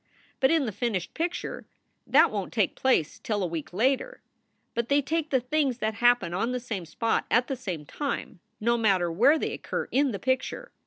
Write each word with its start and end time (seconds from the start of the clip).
But 0.39 0.49
in 0.49 0.65
the 0.65 0.71
finished 0.71 1.13
picture 1.13 1.67
that 2.07 2.31
won 2.31 2.49
t 2.49 2.55
take 2.59 2.75
place 2.75 3.19
till 3.19 3.43
a 3.43 3.45
week 3.45 3.71
later. 3.71 4.23
But 4.73 4.89
they 4.89 4.99
take 4.99 5.29
the 5.29 5.39
things 5.39 5.77
that 5.77 5.93
happen 5.93 6.33
on 6.33 6.53
the 6.53 6.59
same 6.59 6.87
spot 6.87 7.27
at 7.29 7.45
the 7.45 7.55
same 7.55 7.85
time, 7.85 8.39
no 8.59 8.79
matter 8.79 9.11
where 9.11 9.37
they 9.37 9.53
occur 9.53 9.87
in 9.91 10.11
the 10.11 10.17
picture. 10.17 10.71